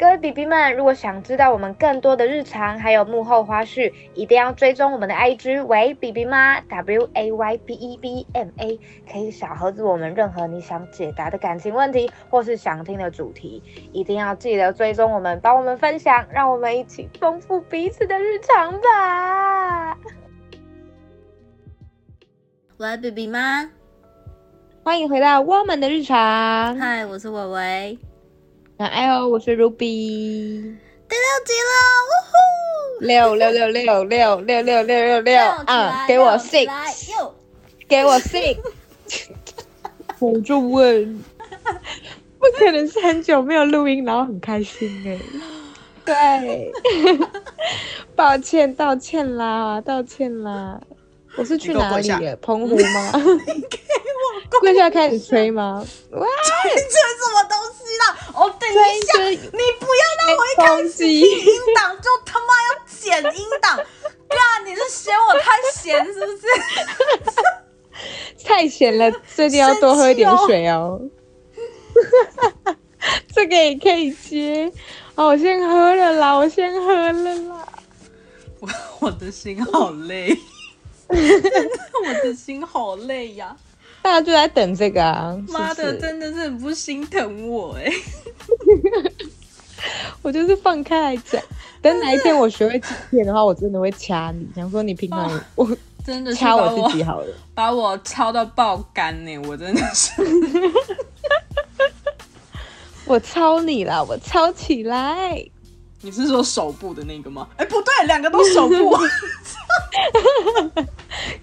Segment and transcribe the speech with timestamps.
[0.00, 7.98] 各位 B B 们，如果想知道我们更多的日常还有幕后花絮，一定要追踪我们的 I G 为 B B 妈 W A Y B E
[7.98, 8.80] B M A，
[9.12, 19.98] 可以小盒子我们任何你想解答的感情问题或是想听的主题，一定要记得追踪我们，帮我们分享，让我们一起丰富彼此的日常吧。
[22.78, 23.70] 喂，B B 妈，
[24.82, 26.78] 欢迎回到我们的日常。
[26.78, 27.98] 嗨，我是伟伟。
[28.80, 31.70] 哎呦，我是 Ruby，第六集了，
[32.08, 33.04] 呜呼！
[33.04, 36.06] 六六六六六六六六六六啊！
[36.08, 36.66] 给我 six，
[37.86, 38.56] 给我 six，
[40.18, 41.22] 我就问，
[42.38, 45.18] 不可能是很久没有录音，然后很开心哎。
[46.02, 46.72] 对，
[48.16, 50.80] 抱歉，道歉啦，道歉啦。
[51.40, 52.10] 我是去哪里？
[52.42, 53.12] 澎湖吗？
[54.60, 55.82] 跪下开始吹吗？
[56.10, 56.20] 哇！
[56.20, 56.26] 吹
[56.76, 58.14] 什么东西啦？
[58.34, 58.74] 哦，等一
[59.06, 59.38] 下，你
[59.80, 61.24] 不要让我一开始音
[61.74, 63.78] 档就他妈要剪音档，
[64.28, 64.38] 干！
[64.66, 66.46] 你是嫌我太闲是不是？
[68.44, 71.00] 太闲了，最近要多喝一点水哦。
[73.34, 74.70] 这个也可以接。
[75.14, 77.66] 哦，我先喝了啦，我先喝了啦。
[78.60, 78.68] 我
[79.00, 80.36] 我的心好累。
[81.10, 83.56] 我的心好累呀！
[84.02, 85.36] 大家就在等这个啊！
[85.48, 87.90] 妈的，真的是很不心疼我哎！
[90.22, 91.42] 我就是放开来讲，
[91.82, 94.46] 等哪一天我学会欺骗的话，我真的会掐你。
[94.54, 95.68] 想说你平常我
[96.04, 99.36] 真的掐我自己好了，把我敲到爆肝呢！
[99.46, 100.12] 我真的是，
[103.04, 104.02] 我抄你啦！
[104.02, 105.44] 我抄起来。
[106.02, 107.46] 你是说手部的那个吗？
[107.56, 108.96] 哎，不对，两个都手部。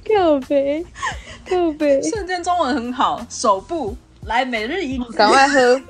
[0.08, 0.86] 靠背，
[1.48, 2.02] 靠背。
[2.02, 5.82] 瞬间中文很好，手部来每日一字，赶快喝，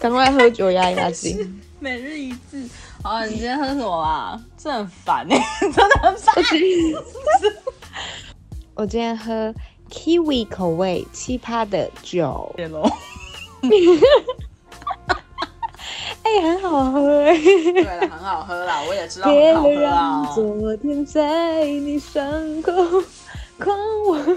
[0.00, 1.60] 赶快喝酒压压惊。
[1.78, 2.68] 每日一字，
[3.02, 4.40] 好，你今天喝什么啊？
[4.56, 6.34] 这很烦哎， 真的很烦。
[8.74, 9.54] 我今天喝
[9.90, 12.52] kiwi 口味奇葩的酒。
[16.28, 17.34] 哎，很好喝哎！
[17.38, 20.26] 对了，很好喝啦，我也知道很好喝啊。
[20.34, 22.72] 昨天在你伤口
[23.58, 23.76] 狂
[24.08, 24.36] 妄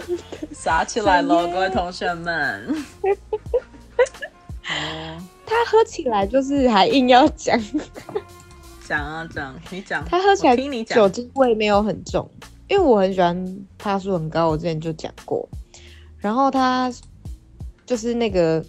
[0.53, 2.75] 撒起来喽，各位同学们。
[4.63, 7.59] 哦，他喝起来就是还硬要讲，
[8.87, 10.05] 讲啊讲，你讲。
[10.05, 12.29] 他喝起来听你讲酒精味没有很重，
[12.69, 15.47] 因为我很喜欢他数很高，我之前就讲过。
[16.17, 16.89] 然后他
[17.85, 18.63] 就是那个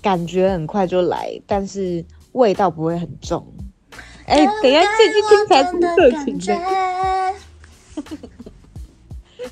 [0.00, 2.04] 感觉很快就来，但是。
[2.38, 3.44] 味道不会很重，
[4.26, 6.56] 哎，等下这句听才是色情的，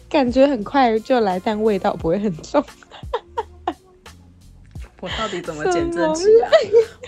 [0.08, 2.64] 感觉很快就来，但味道不会很重。
[5.00, 6.50] 我到底怎么剪这集啊？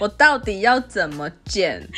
[0.01, 1.89] 我到底要怎么剪？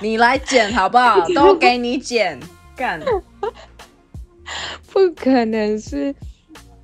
[0.00, 1.26] 你来剪好不好？
[1.34, 2.40] 都给你剪，
[2.76, 3.00] 干！
[4.92, 6.14] 不可能是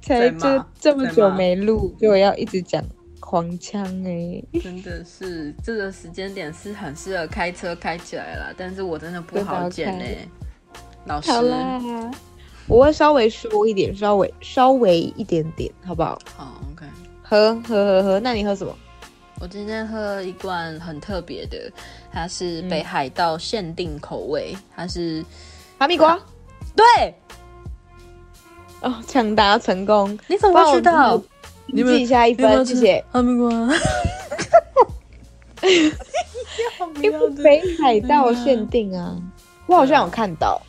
[0.02, 2.84] 才这这么久没录，就要一直讲。
[3.30, 10.26] 狂枪哎，真的是这个时间点是很适合开车开起来了，但是我真的不好剪哎。
[11.04, 11.30] 老师，
[12.66, 16.18] 我会稍微说一点，稍微稍微一点点，好不好？
[16.36, 16.84] 好，OK。
[17.22, 18.76] 喝喝喝喝，那你喝什么？
[19.40, 21.70] 我今天喝一罐很特别的，
[22.10, 25.24] 它是北海道限定口味，它是
[25.78, 26.18] 哈密瓜。
[26.74, 27.14] 对，
[28.80, 30.18] 哦，抢答成功！
[30.26, 31.22] 你怎么知道？
[31.72, 33.04] 你自己下一分，谢谢。
[33.12, 33.50] 哈密瓜，
[37.02, 39.16] 因为北海道限定啊，
[39.66, 40.60] 我好像有看到。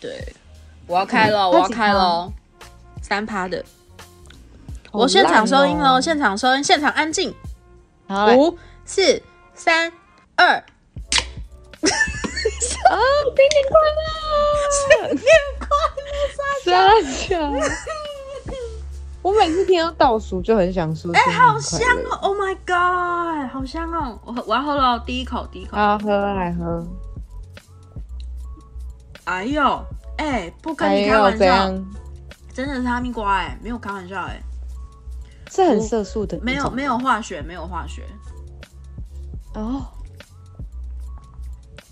[0.00, 0.34] 对，
[0.86, 2.32] 我要开了，我要开了，
[3.02, 3.64] 三趴的。
[4.92, 7.34] 我现场收音喽，现场收音，现场安静。
[8.36, 9.22] 五、四、
[9.54, 9.92] 三、
[10.36, 10.46] 二。
[12.88, 12.96] 啊！
[13.34, 14.00] 新年快乐！
[14.70, 14.78] 新
[15.16, 15.20] 年
[15.58, 15.66] 快
[16.64, 16.64] 乐！
[16.64, 16.70] 三
[17.12, 17.34] 强。
[19.26, 24.16] 我每次听到倒数就很想说，哎，好香哦！Oh my god，好香哦！
[24.24, 26.86] 我我要喝了，第一口，第一口，好喝来喝。
[29.24, 29.84] 哎呦，
[30.18, 31.66] 哎，不跟你开玩笑，
[32.54, 34.40] 真的是哈密瓜哎，没有开玩笑哎，
[35.50, 38.04] 是很色素的，没有没有化学，没有化学。
[39.54, 39.86] 哦，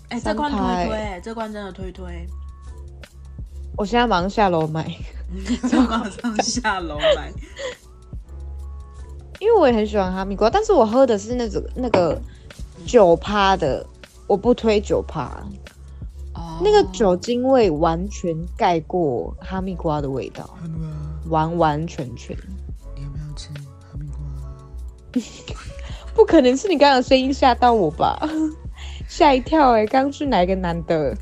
[0.07, 2.25] 哎，这罐推推，这罐真的推推。
[3.75, 4.89] 我现在马上下楼买。
[5.69, 7.31] 就马上下楼来，
[9.39, 12.19] 因为我也很喜欢哈密瓜，但是我喝的是那种那个
[12.85, 13.85] 酒趴的，
[14.27, 15.29] 我不推酒趴。
[16.33, 20.57] 哦，那个酒精味完全盖过哈密瓜的味道，
[21.29, 22.35] 完完全全。
[22.95, 25.21] 你有没有吃哈密瓜？
[26.13, 28.19] 不可能是你刚刚声音吓到我吧？
[29.07, 29.85] 吓一跳哎！
[29.85, 31.15] 刚是哪个男的？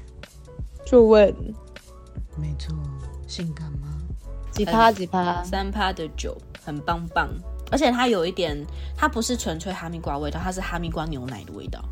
[0.86, 1.34] 就问。
[2.36, 2.76] 没错，
[3.28, 3.62] 性感吗？
[4.54, 5.44] 几趴几趴？
[5.44, 7.30] 三趴的酒，很棒棒。
[7.72, 8.56] 而且它有一点，
[8.96, 11.84] 它不是纯粹哈密瓜味道，它是哈密瓜牛奶的味道。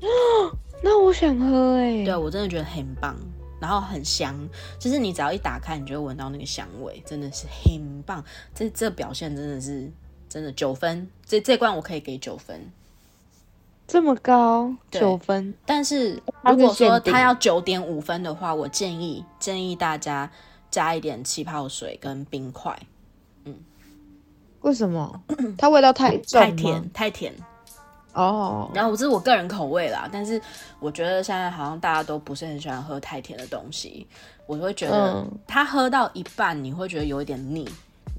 [0.82, 2.04] 那我想喝哎。
[2.04, 3.16] 对，我真的觉得很棒。
[3.60, 4.36] 然后很香，
[4.78, 8.22] 就是你只要一打开，你就会闻到那个香味，真的是很棒。
[8.54, 9.90] 这这表现真的是
[10.28, 12.70] 真的九分，这这罐我可以给九分，
[13.86, 15.54] 这么高九分。
[15.64, 20.30] 但是如果说它要九点五分的话，我建议建议大家
[20.74, 22.76] 加一点气泡水跟冰块。
[23.44, 23.54] 嗯，
[24.62, 25.22] 为什么？
[25.56, 27.32] 它味道太重太甜，太甜。
[28.12, 30.40] 哦，然后我这是我个人口味啦，但是
[30.80, 34.04] 我觉得现在好像大家都不是很喜欢喝太甜的东西，
[34.46, 37.68] 我会觉得它喝到一半你会觉得有一点腻，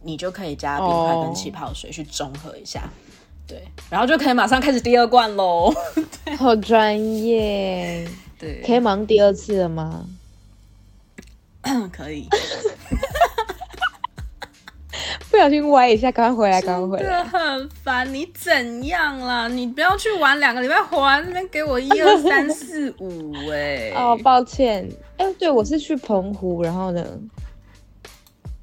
[0.01, 2.89] 你就可以加冰块跟气泡水去中和一下，
[3.45, 5.73] 对，然后就可以马上开始第二罐喽。
[6.39, 8.07] 好专业，
[8.39, 10.05] 对，可以忙第二次了吗？
[11.91, 12.27] 可以。
[15.29, 17.23] 不小心歪一下，赶快回来，赶快回来。
[17.25, 19.49] 很烦，你怎样啦？
[19.49, 23.91] 你不要去玩两个礼拜，还那边给我一二三四五哎。
[23.97, 24.89] 哦，抱歉。
[25.17, 27.05] 哎，对，我是去澎湖，然后呢？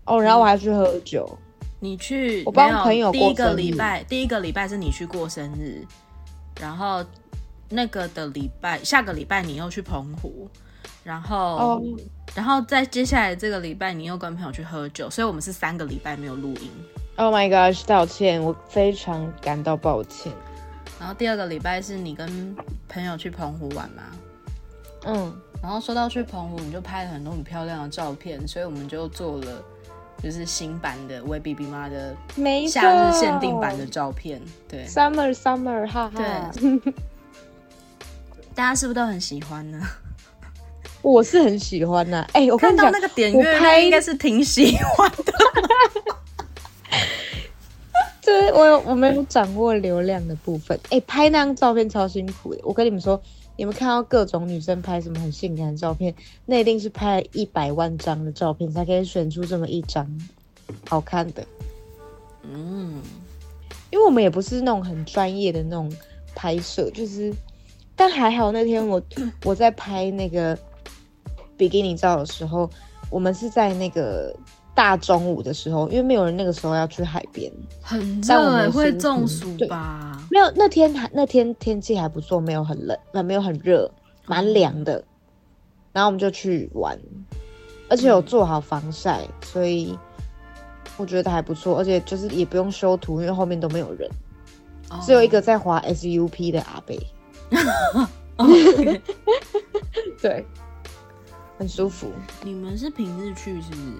[0.07, 1.39] 哦，然后我还去喝酒。
[1.81, 2.43] 你去？
[2.47, 5.85] 我帮朋友第一个礼拜，第一个礼拜是你去过生日，
[6.59, 7.05] 然后
[7.69, 10.49] 那个的礼拜，下个礼拜你又去澎湖。
[11.03, 11.83] 然后，
[12.35, 16.71] 然后在接下来这个礼拜，你又跟朋友去喝酒，所以我们是三个礼拜没有录音。
[17.17, 20.33] Oh my gosh，道歉，我非常感到抱歉。
[20.99, 22.57] 然后第二个礼拜是你跟
[22.89, 24.03] 朋友去澎湖玩嘛？
[25.07, 25.37] 嗯。
[25.61, 29.63] 然后说到去澎湖，你就拍了很多很漂亮的照片，所以我们就做了
[30.21, 32.17] 就是新版的 w B B 妈的
[32.69, 34.43] 夏日限定版的照片。
[34.69, 36.51] 对，Summer Summer，哈哈。
[36.55, 36.93] 对。
[38.55, 39.81] 大家是不是都很喜欢呢？
[41.03, 45.33] 我是很喜欢呐，哎，我看到那个点阅率应该是挺喜欢的。
[48.25, 50.79] 对，我有我没有掌握流量的部分。
[50.91, 52.61] 哎，拍那张照片超辛苦的。
[52.63, 53.21] 我跟你们说，
[53.57, 56.15] 你们看到各种女生拍什么很性感的照片，
[56.47, 60.09] 那一定是拍一百万张的照片才可以选出这么一张
[60.89, 61.45] 好看的。
[62.45, 63.03] 嗯，
[63.91, 65.93] 因为我们也不是那种很专业的那种
[66.33, 67.35] 拍摄，就是，
[67.97, 69.03] 但还好那天我
[69.45, 70.57] 我在拍那个。
[71.63, 72.69] 比基尼照的时候，
[73.09, 74.35] 我们是在那个
[74.75, 80.21] 大中午的时候，因为没有人那个时候要去海边，很热，会中暑吧？
[80.29, 83.89] 没有，那天还那天天气还不错，没有很冷，那没有很热，
[84.27, 85.05] 蛮凉的。
[85.93, 86.99] 然后我们就去玩，
[87.89, 89.97] 而且有做好防晒，所以
[90.97, 91.79] 我觉得还不错。
[91.79, 94.11] 而且就是也不用修图，因为后面都没有人，
[95.07, 96.99] 只有一个在滑 SUP 的阿贝。
[100.21, 100.45] 对。
[101.59, 102.11] 很舒服。
[102.43, 103.93] 你们是平日去是不是？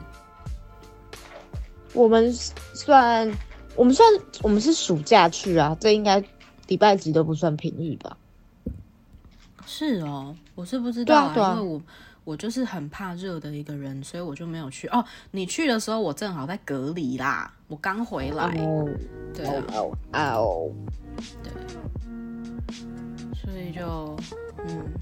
[1.95, 3.31] 我们算，
[3.77, 4.09] 我们算，
[4.43, 5.77] 我们是暑假去啊。
[5.79, 6.25] 这应该
[6.69, 8.17] 礼拜几都不算平日吧？
[9.67, 11.83] 是哦，我是不知道啊，因为我
[12.25, 14.89] 我就是很怕热的一个人，所以我就没有去。
[14.89, 18.51] 哦，你去的时候我正好在隔离啦，我刚回来。
[19.35, 19.47] 对
[20.13, 20.71] 啊，哦，
[21.43, 21.53] 对，
[23.35, 24.17] 所以就
[24.67, 24.93] 嗯。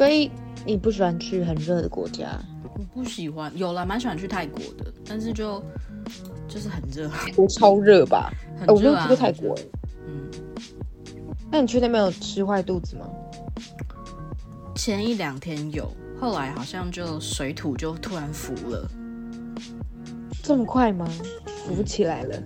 [0.00, 0.30] 所以
[0.64, 2.26] 你不喜欢去很热的国家？
[2.72, 5.62] 我不喜欢，有了蛮喜欢去泰国的，但是就
[6.48, 8.32] 就是很热，国超热吧？
[8.66, 9.54] 我没有去过泰国。
[10.08, 10.30] 嗯，
[11.52, 13.06] 那你去那边有吃坏肚子吗？
[14.74, 15.86] 前一两天有，
[16.18, 18.90] 后来好像就水土就突然浮了。
[20.42, 21.06] 这么快吗？
[21.66, 22.42] 浮起来了。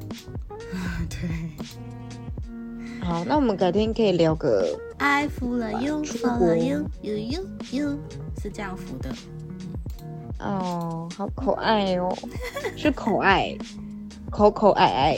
[1.08, 1.30] 对。
[3.00, 4.76] 好，那我们改天可以聊个。
[4.98, 7.98] I 服了 you，服了 you，you，you，you，
[8.40, 9.10] 是这样服的。
[10.38, 12.16] 哦，好可爱哦，
[12.76, 13.56] 是可爱，
[14.30, 15.16] 可可爱爱。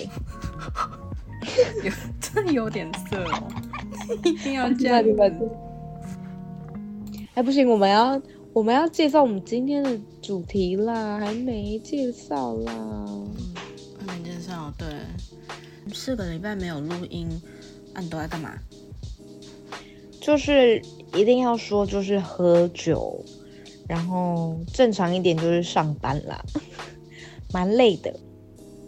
[1.83, 3.49] 有，真有点色哦，
[4.25, 5.02] 一定要这样。
[7.35, 8.21] 哎，不行，我们要
[8.52, 12.73] 我们要介绍我们今天的主题啦，还没介绍啦。
[13.99, 14.87] 还没介绍，对，
[15.92, 17.28] 四个礼拜没有录音。
[17.95, 18.52] 那你都在干嘛？
[20.26, 20.83] 就是
[21.14, 23.25] 一定要说，就是喝酒，
[23.88, 26.45] 然后正常一点就是上班啦，
[27.52, 28.12] 蛮累的。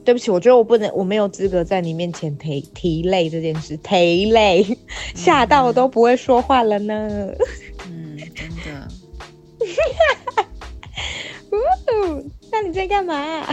[0.04, 4.66] 对不起，我觉得我不能，我没有资格在你面前提提累这件事，提累，
[5.14, 7.32] 吓到我都不会说话了呢。
[7.86, 8.88] 嗯，真的。
[12.50, 13.46] 那你在干嘛？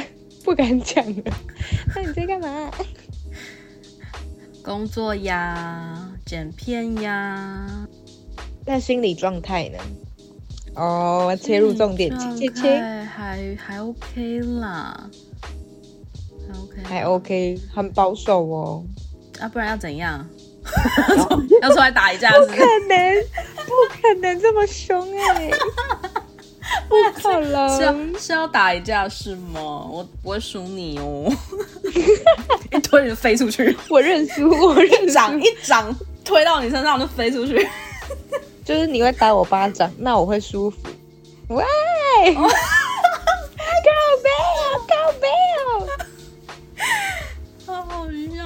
[0.43, 1.23] 不敢讲了。
[1.93, 2.71] 那你在干嘛？
[4.63, 7.87] 工作呀，剪片呀。
[8.65, 9.77] 那心理状态呢？
[10.75, 15.09] 哦，切入重点，切切，还还 OK 啦，
[16.47, 18.83] 还 OK，还 OK，很保守哦。
[19.39, 20.27] 啊，不然要怎样？
[21.61, 22.31] 要出来打一架？
[22.31, 22.55] 不可
[22.89, 23.15] 能，
[23.65, 25.51] 不可能这么凶哎！
[26.89, 29.87] 不可能是是要打一架是吗？
[29.89, 31.31] 我不会输你哦！
[32.73, 37.65] 一推就飞出去，我认输，我认掌一掌推到你身上就飞出去。
[38.65, 40.77] 就是你会打我巴掌，那我会舒服。
[41.49, 41.63] 喂，
[42.33, 42.41] 告
[44.23, 45.27] 白哦，告白
[45.61, 45.87] 哦，
[47.67, 48.41] 好好笑，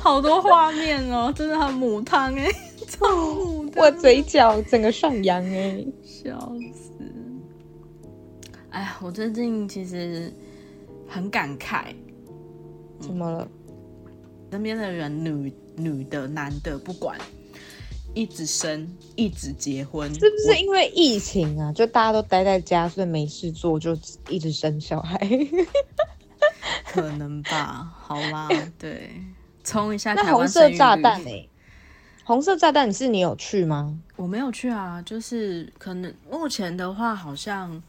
[0.00, 2.50] 好多画面哦，真的很母汤哎，
[2.88, 6.36] 超母我嘴角整个上扬哎，笑
[6.74, 7.00] 死！
[8.70, 10.32] 哎呀，我最近其实
[11.06, 11.94] 很感慨，
[13.00, 13.48] 怎么了？
[14.50, 17.18] 身边的人，女女的、男的，不管。
[18.14, 21.70] 一直生，一直结婚，是不是因为疫情啊？
[21.72, 23.96] 就大家都待在家，所以没事做，就
[24.28, 25.20] 一直生小孩。
[26.86, 27.94] 可能吧。
[28.00, 29.10] 好啦， 对，
[29.62, 30.14] 冲一下。
[30.14, 31.48] 那红色炸弹呢？
[32.24, 33.96] 红色炸弹是你有去吗？
[34.16, 37.80] 我没有去啊，就是可能目前的话，好像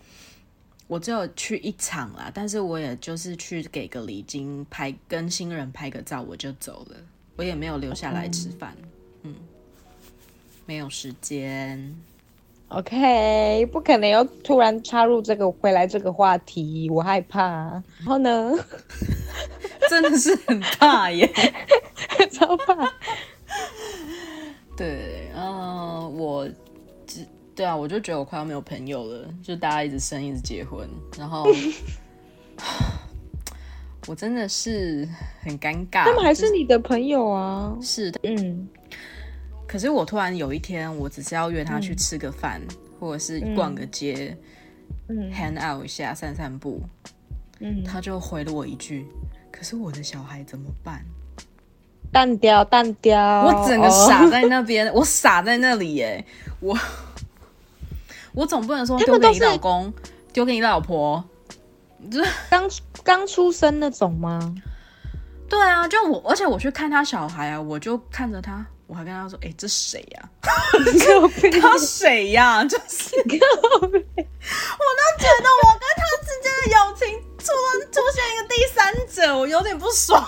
[0.89, 2.29] 我只有去一场啦。
[2.34, 6.98] 但是我也就是去给个礼金，拍跟新人拍个照，我就走了。
[7.38, 8.75] 我也没有留下来吃饭。
[9.24, 9.34] 嗯。
[10.65, 11.96] 没有时间
[12.67, 17.41] ，OK，不可能又突然插入这个回来这个话题，我害怕。
[17.41, 18.53] 然后呢，
[19.89, 21.27] 真的是很怕耶，
[22.31, 22.93] 超怕。
[24.77, 26.48] 对，嗯，我，
[27.60, 30.88] 对啊，我就觉得我快要没有朋友了，就大家一直生，一直结婚，
[31.18, 31.46] 然后
[34.08, 35.06] 我真的是
[35.42, 36.06] 很尴尬。
[36.06, 37.75] 他们还是你的朋友啊？
[37.82, 38.66] 是的，嗯。
[39.68, 42.62] 可是我突然有一天，我只是要约他去吃个饭，
[42.98, 44.38] 或者是逛个街，
[45.10, 46.82] 嗯，hang out 一下，散散步，
[47.60, 49.06] 嗯，他就回了我一句
[49.51, 51.04] ：“可是我的小孩怎么办？”
[52.10, 56.25] 淡掉，淡掉，我整个傻在 那边，我傻在那里耶，
[56.62, 56.74] 我
[58.33, 59.91] 我总不能说丢给你老公，
[60.31, 61.24] 丢给你老婆，
[62.12, 62.69] 就是刚
[63.03, 64.39] 刚出生那种吗？
[65.50, 68.65] 对啊，就我，而且我去看他小孩啊，我就看着他。
[68.86, 70.29] 我还跟他说：“哎，这谁 呀？
[71.62, 72.65] 他谁呀？
[72.65, 73.45] 就是，我都觉得
[75.63, 77.05] 我跟他之间的友情
[77.38, 80.25] 突然出现一个第三者，我有点不爽。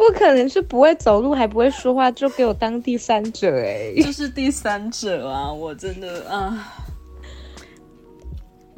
[0.00, 5.52] 不可能是不会走路还不会说话就给我当第三者哎，就是第三者啊！
[5.52, 6.74] 我真的啊，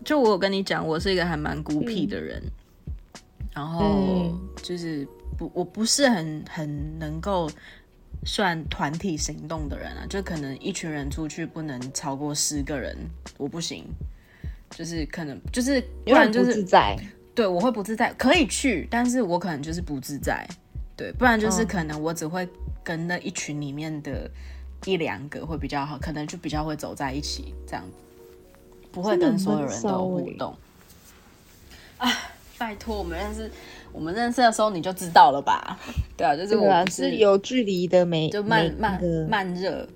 [0.05, 2.43] 就我有跟你讲，我是一个还蛮孤僻的人，
[3.55, 5.07] 然后就是
[5.39, 7.49] 不，我不是很很能够。”
[8.25, 12.97] 算团体行动的人啊，就可能一群人出去不能超过十个人，
[13.37, 13.85] 我不行，
[14.71, 16.97] 就是可能就是不然就是不自在，
[17.35, 20.47] 对我会不自在，可以去，但是我可能就是不自在，
[20.97, 22.49] 对，不然就是可能我只会
[22.83, 24.31] 跟那一群里面的
[24.85, 27.85] 一两个会比较好，可能就比较会走在一起这样，
[28.91, 30.57] 不会跟所有人都互动。
[31.99, 32.11] 啊，
[32.59, 33.51] 拜托，我们认识。
[33.93, 35.79] 我们认识的时候你就知道了吧？
[36.17, 39.87] 对啊，就是我是有距离的，没就慢慢慢热，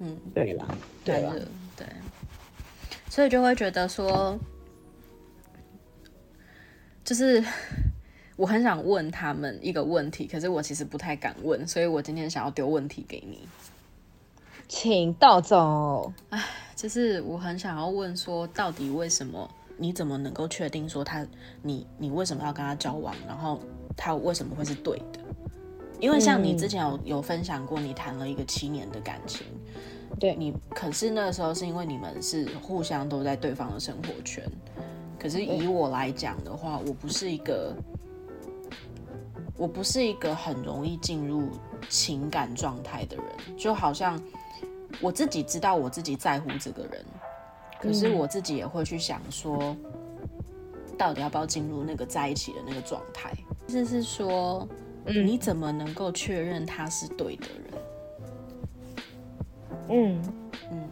[0.00, 0.66] 嗯，对啦，
[1.02, 1.32] 对啦，
[1.74, 1.86] 对，
[3.08, 4.38] 所以就会觉得说，
[7.02, 7.42] 就是
[8.38, 13.40] 我很想问他们一个问题，可是我其实不太敢问，所以我今天想要丢问题给你，
[14.68, 16.12] 请道走。
[16.30, 16.40] 哎，
[16.76, 19.50] 就是我很想要问说，到底为什么？
[19.76, 21.26] 你怎么能够确定说他，
[21.62, 23.12] 你你为什么要跟他交往？
[23.26, 23.60] 然后
[23.96, 25.18] 他为什么会是对的？
[25.98, 29.44] 因为像你之前有有分享过，你谈了一个七年的感情，
[30.20, 34.44] 对你，可是那个时候是因为你们是互相都在对方的生活圈。
[35.18, 37.74] 可是以我来讲的话，我不是一个，
[39.58, 41.50] 我不是一个很容易进入
[41.90, 44.18] 情感状态的人，就好像
[45.00, 47.04] 我自己知道我自己在乎这个人。
[47.80, 49.76] 可是我自己也会去想说，
[50.96, 53.32] 到底要不要进入那个在一起的那个状态？
[53.66, 54.66] 意思是说，
[55.04, 57.74] 你怎么能够确认他是对的人？
[59.90, 60.22] 嗯
[60.70, 60.88] 嗯，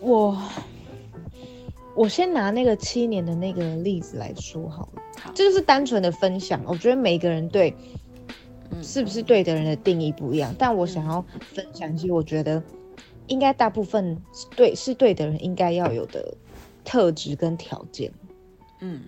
[0.00, 0.42] 我
[1.94, 5.02] 我先拿那个七年的那个例子来说好了，
[5.34, 6.62] 这就是单纯的分享。
[6.66, 7.74] 我觉得每个人对
[8.82, 12.62] 是不是对的人的定义不一样，但我想要分享一些我觉得。
[13.26, 14.20] 应该大部分
[14.54, 16.34] 对是对的人应该要有的
[16.84, 18.12] 特质跟条件，
[18.80, 19.04] 嗯，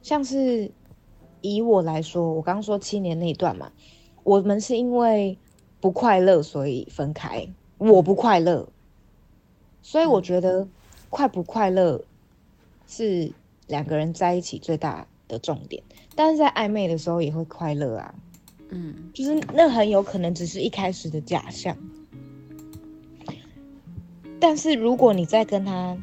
[0.00, 0.70] 像是
[1.42, 3.70] 以我来说，我刚刚说七年那一段嘛，
[4.22, 5.36] 我们是因为
[5.78, 7.46] 不快乐所以分开，
[7.76, 8.66] 我不快乐，
[9.82, 10.66] 所以我觉得
[11.10, 12.02] 快不快乐
[12.86, 13.30] 是
[13.66, 15.82] 两个人在一起最大的重点。
[16.14, 18.14] 但是在暧昧的时候也会快乐啊，
[18.70, 21.76] 嗯，就是那很有可能只是一开始的假象。
[24.38, 25.96] 但是如果你在跟他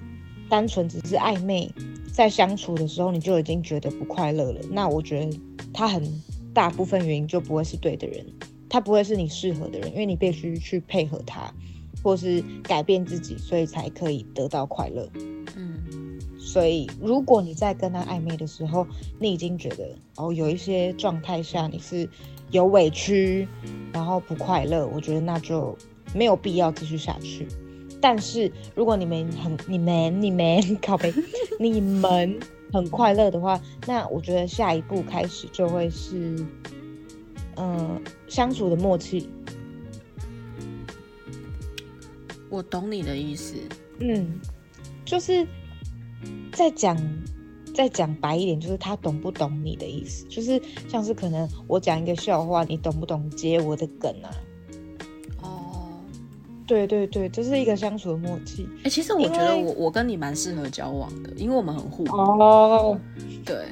[0.49, 1.71] 单纯只是暧昧，
[2.11, 5.39] 在相处的时候你就已经觉得不快乐了，那我觉得
[5.73, 6.03] 他很
[6.53, 8.25] 大部分原因就不会是对的人，
[8.69, 11.51] 他不会是你适合的人，因为你必须去配合他，
[12.03, 15.09] 或是改变自己，所以才可以得到快乐。
[15.55, 16.12] 嗯，
[16.53, 18.85] 所以如果你在跟他暧昧的时候，
[19.17, 22.07] 你已经觉得哦有一些状态下你是
[22.51, 23.47] 有委屈，
[23.91, 25.75] 然后不快乐，我觉得那就
[26.13, 27.47] 没有必要继续下去。
[27.99, 31.11] 但是如果你们很、你们、你们靠背，
[31.59, 32.39] 你们
[32.71, 36.45] 很快乐的话，那我觉得下一步开始就会是，
[37.55, 39.27] 嗯，相处的默契。
[42.47, 43.55] 我懂你的意思，
[43.97, 44.39] 嗯，
[45.03, 45.47] 就是
[46.53, 46.97] 再讲
[47.73, 54.29] 再讲白一点，就是他懂不懂你的意思，就是像是可能我讲一个笑话，你懂不懂接我的梗啊？
[55.41, 55.99] 哦
[56.65, 58.65] 对对对，这是一个相处的默契。
[58.85, 62.15] 哎，其实我觉得我我跟你蛮适合交往的，因为我们很互补。
[62.15, 62.97] 哦，
[63.43, 63.65] 对，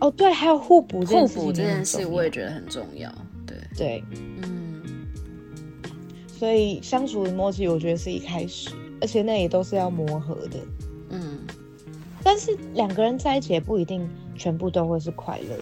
[0.00, 3.12] 哦对，还有互补，互补这件事我也觉得很重要。
[3.46, 4.04] 对对，
[4.42, 4.82] 嗯，
[6.26, 10.58] 所以相处的默契，我觉得是一开始，而且那也都是要磨合的。
[11.10, 11.38] 嗯，
[12.24, 15.56] 但是两个人在一起也不一定全部都会是快乐。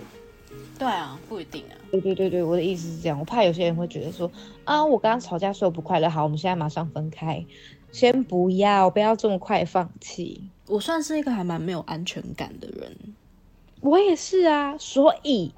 [0.79, 1.75] 对啊，不一定啊。
[1.91, 4.31] 对对对对，我的意思是这样，我怕有些人会觉得说
[4.65, 7.45] 啊，我刚刚吵架说我不快乐，好，我们现在马上分开，
[7.91, 10.49] 先不要，不要这么快放弃。
[10.67, 12.97] 我算是一个还蛮没有安全感的人，
[13.81, 14.77] 我也是啊。
[14.79, 15.53] 所以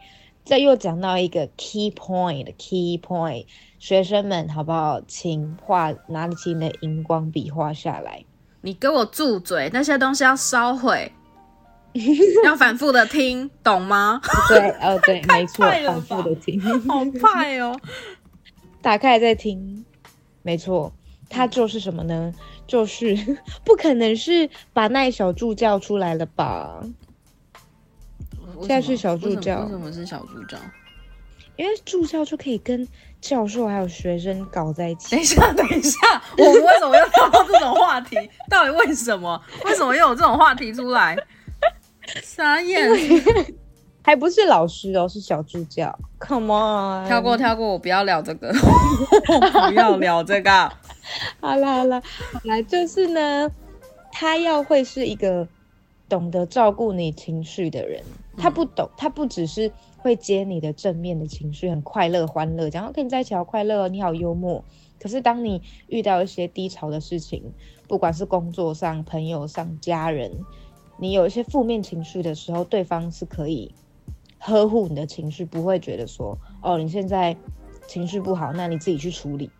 [0.45, 3.47] 这又讲到一个 key point，key point，
[3.79, 5.01] 学生们好不好？
[5.07, 8.25] 请画拿起你的荧光笔画下来。
[8.65, 11.13] 你给我住嘴，那些东西要烧毁。
[12.45, 14.21] 要反复的听，懂吗？
[14.49, 17.79] 对，哦，对， 没错，反复的听，好快哦！
[18.83, 19.85] 打开再听，
[20.43, 20.93] 没错，
[21.29, 22.35] 它就是什么呢？
[22.67, 26.83] 就是不可能是把那小助教出来了吧？
[28.61, 30.57] 现在是小助教，为什么是小助教？
[31.57, 32.87] 因为助教就可以跟
[33.21, 35.11] 教授还有学生搞在一起。
[35.11, 35.99] 等一下，等一下，
[36.39, 38.17] 我们为什么要聊到这种话题？
[38.51, 39.41] 到底为什么？
[39.65, 41.17] 为什么又有这种话题出来？
[42.23, 42.89] 傻眼，
[44.05, 45.97] 还不是老师哦，是小助教。
[46.21, 48.53] Come on，跳过跳过，我不要聊这个，
[49.69, 50.71] 不要聊这个。
[51.41, 52.03] 好了好了，
[52.45, 53.51] 来就是呢，
[54.13, 55.49] 他要会是一个
[56.09, 58.03] 懂得照顾你情绪的人。
[58.37, 59.71] 他不懂，他不只是
[60.05, 64.63] 会接你的正面的情绪，很快乐欢乐，讲跟你在一起好快乐，你好幽默。
[65.01, 67.43] 可是当你遇到一些低潮的事情，
[67.89, 70.31] 不管是工作上、朋友上、家人。
[70.99, 73.75] 你有一些负面情绪的时候，对方是可以
[74.39, 77.35] 呵护你的情绪，不会觉得说哦，你现在
[77.89, 79.51] 情绪不好，那你自己去处理。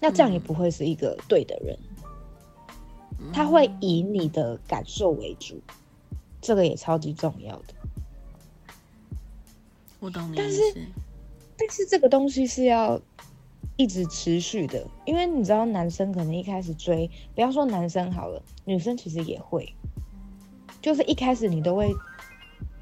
[0.00, 1.78] 那这样也不会是一个对的人。
[3.34, 5.60] 他会以你的感受为主，
[6.40, 7.74] 这个也超级重要的。
[10.00, 10.60] 我懂你但是，
[11.56, 13.00] 但是这个东西是要
[13.76, 19.74] 一直持续的，因为你知道，男生可能一开始追，不要说男生好了，女生其实也会。
[20.80, 21.92] 就是一开始你都会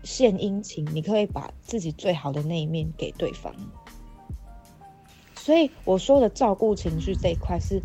[0.04, 3.54] 献殷勤，你可以把自己最好的那一面给对方。
[5.36, 7.80] 所以我说的照顾情绪这一块是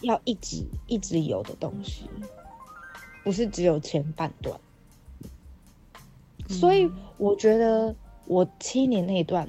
[0.00, 2.10] 要一直一直有的东西，
[3.22, 4.58] 不是只有前半段。
[6.48, 7.94] 所以我觉得
[8.26, 9.48] 我七年那一段，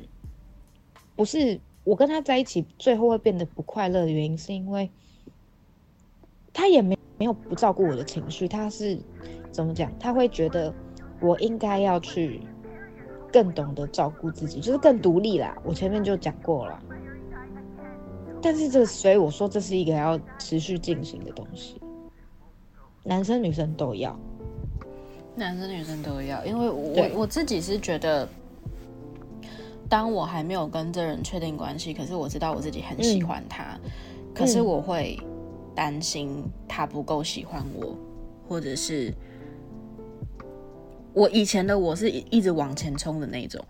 [1.15, 4.89] 不是我跟他在一起最后会变得不快乐的原因，是因为
[6.53, 8.99] 他也没没有不照顾我的情绪，他是。
[9.51, 9.89] 怎么讲？
[9.97, 10.73] 他会觉得
[11.21, 12.41] 我应该要去
[13.31, 15.57] 更懂得照顾自己，就是更独立啦。
[15.63, 16.77] 我前面就讲过了，
[18.41, 21.79] 但是这所以我说这是一个要持续进行的东西，
[23.01, 24.19] 男生女生都要，
[25.37, 28.27] 男生女生都要，因为我我自己是觉得，
[29.89, 33.79] 当我还没有跟这人确定关系，可是我知道我自己很喜欢他，
[34.33, 35.19] 可是我会
[35.75, 37.95] 担心他不够喜欢我，
[38.47, 39.13] 或者是。
[41.13, 43.63] 我以前的我是一直往前冲的那种，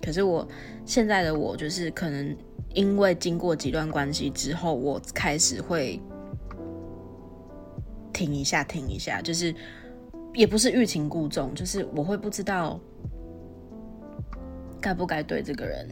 [0.00, 0.46] 可是我
[0.86, 2.36] 现在的我就是可能
[2.72, 6.00] 因为经过几段关系之后，我开始会
[8.12, 9.52] 停一下，停一下，就是
[10.34, 12.78] 也不是欲擒故纵，就是我会不知道
[14.84, 15.88] 该不该对这个人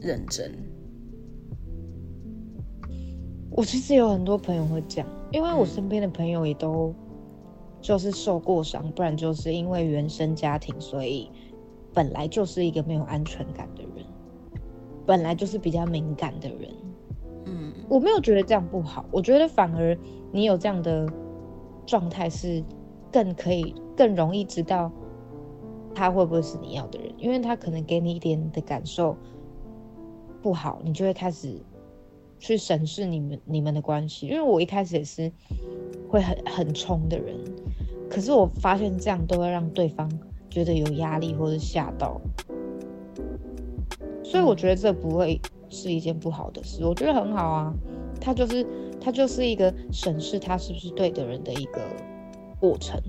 [0.00, 0.50] 认真？
[3.50, 6.94] 我其实有很多朋友会讲，因为我身边的朋友也都
[7.78, 11.30] 就是受过伤，不然就是因为原生家庭，所以
[11.92, 14.06] 本来就是一个没有安全感的人，
[15.04, 16.70] 本来就是比较敏感的人。
[17.44, 19.94] 嗯，我没有觉得这样不好，我觉得反而
[20.32, 21.06] 你有这样的
[21.84, 22.64] 状态是
[23.12, 24.90] 更可以、更容易知道
[25.96, 29.16] 他会不会是你要的人，因为他可能给你一点的感受
[30.42, 31.58] 不好，你就会开始。
[32.38, 35.32] 去审视你们你们的关系，因为我一开始也是
[36.06, 37.34] 会很很冲的人，
[38.10, 40.06] 可是我发现这样都会让对方
[40.50, 42.20] 觉得有压力或者吓到，
[44.22, 47.72] 所以我觉得这不会是一件不好的事，我觉得很好啊。
[48.20, 48.66] 他就是
[49.00, 51.80] 他就是一个审视他是不是对的人的一个
[52.60, 53.00] 过程。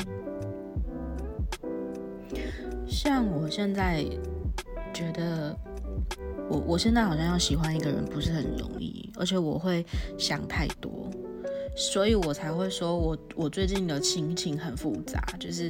[2.87, 4.03] 像我现在
[4.93, 5.55] 觉得。
[6.49, 9.85] 我我现在好像要喜欢一个人不是很容易，而且我会
[10.17, 11.11] 想太多，
[11.75, 15.69] 所以我才会说我我最近的心情很复杂，就是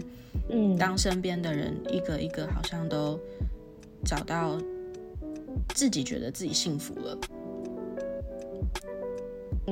[0.52, 3.20] 嗯，当身边的人一个一个好像都
[4.06, 4.56] 找到
[5.74, 7.18] 自己觉得自己幸福了，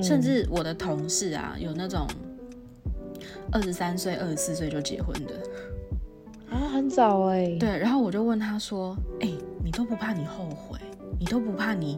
[0.01, 2.08] 甚至我的同事啊，有那种
[3.51, 5.34] 二十三岁、二十四岁就结婚的
[6.49, 9.29] 啊，很早哎，对，然后我就问他说：“哎，
[9.63, 10.79] 你都不怕你后悔？”
[11.17, 11.97] 你都不怕你，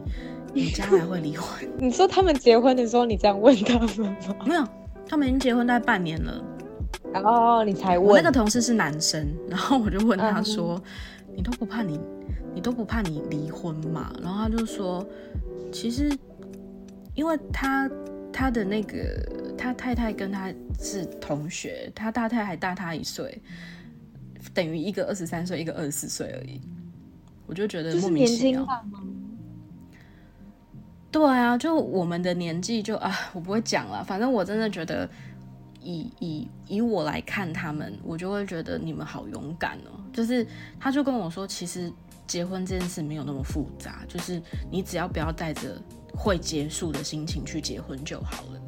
[0.54, 1.68] 你将来会离婚？
[1.76, 4.16] 你说他们结婚的时候，你这样问他们吗？
[4.46, 4.64] 没有，
[5.08, 6.40] 他们已经结婚大概半年了。
[7.12, 8.08] 然后你才问。
[8.08, 10.80] 我那个同事是男生，然后我就问他说
[11.34, 11.98] ：“你都不怕你，
[12.54, 15.04] 你都不怕你离婚嘛？”然后他就说
[15.72, 16.16] ：“其实，
[17.16, 17.90] 因为他
[18.32, 18.96] 他的那个
[19.58, 23.42] 他太太跟他是同学，他大太还大他一岁，
[24.54, 26.60] 等于一个二十三岁，一个二十四岁而已。”
[27.48, 28.66] 我就觉得莫名其妙。
[31.10, 34.04] 对啊，就我们的年纪，就啊，我不会讲了。
[34.04, 35.08] 反正我真的觉得，
[35.80, 39.98] 以以以我来看他们，我就会觉得你们好勇敢哦。
[40.12, 40.46] 就是，
[40.78, 41.90] 他就跟我说，其实
[42.26, 45.80] 结婚这件事没有那么复杂，就是你只要不要带着
[46.14, 48.60] 会结束的心情去结婚就好了。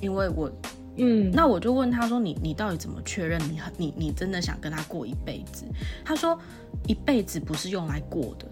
[0.00, 0.50] 因为我。
[0.96, 5.64] 嗯，那我就问他说：“你你到底怎么确认你你你真的想跟他过一辈子？”
[6.04, 6.38] 他说
[6.86, 8.46] ：“一辈子不是用来过的，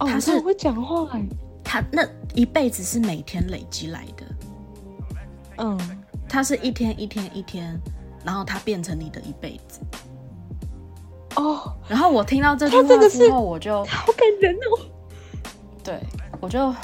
[0.00, 1.24] 哦他是会讲话哎，
[1.64, 4.26] 他那一辈子是每天累积来的，
[5.58, 5.80] 嗯，
[6.28, 7.80] 他是一天一天一天，
[8.22, 9.80] 然后他变成你的一辈子。”
[11.36, 14.84] 哦， 然后我听到这句话之后，我就好感人哦，
[15.82, 15.98] 对
[16.38, 16.74] 我就。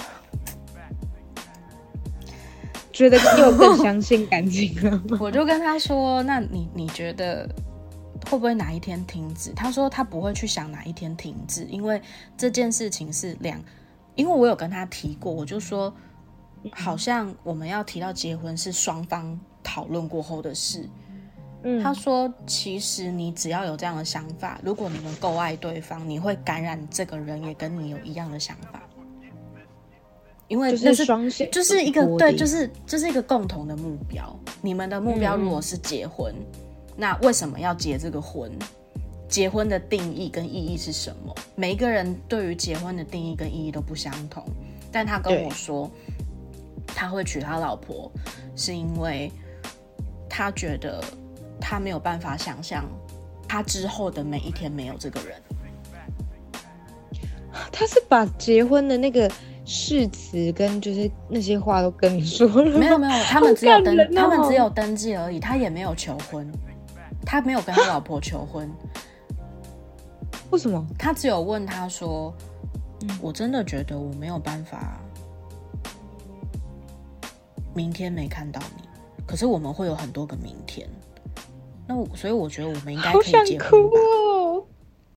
[2.99, 5.01] 觉得又更相信感情了。
[5.21, 7.49] 我就跟他说：“那你你觉得
[8.29, 12.03] 会不会哪一天停止？”他说他不会去想哪一天停止，因为
[12.37, 13.63] 这件事情是两。
[14.17, 15.95] 因为我有跟他提过，我就说
[16.73, 20.89] 好像我们要提到结婚是双方讨论过后的事。
[21.63, 28.83] 嗯，他说其实你只要有这样的想法，如果你们够爱对方，你会感染这个人也跟你有一样的想法。
[30.49, 34.35] 因为那是双线，就是一个对，就是就是一个共同的目标。
[34.63, 36.35] 你们的目标如果是结婚，
[36.97, 38.51] 那为什么要结这个婚？
[39.29, 41.35] 结婚的定义跟意义是什么？
[41.55, 44.43] 每一个人对于结婚的定义跟意义都不相同。
[44.91, 45.91] 但他跟我说，
[46.87, 48.11] 他会娶他老婆，
[48.57, 49.31] 是因为
[50.31, 51.05] 他觉得
[51.61, 52.87] 他没有办法想象
[53.47, 55.37] 他之后的每一天没有这个人。
[57.71, 59.31] 他是把结婚的那个。
[59.71, 66.51] 誓词跟就是那些话都跟你说了，没有没有，他们只有登，他们只有登记而已，他也没有求婚，
[67.27, 68.67] 他没有跟他老婆求婚，
[70.49, 70.83] 为什么？
[70.99, 72.35] 他只有问他说
[73.21, 74.99] ：“我真的觉得我没有办法，
[77.75, 78.89] 明天没看到你，
[79.27, 80.89] 可是我们会有很多个明天，
[81.87, 83.99] 那我所以我觉得我们应该可以结婚吧。”